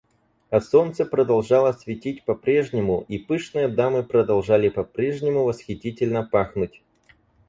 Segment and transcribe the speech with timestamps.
[0.49, 6.81] А солнце продолжало светить по-прежнему, и пышные дамы продолжали по-прежнему восхитительно пахнуть.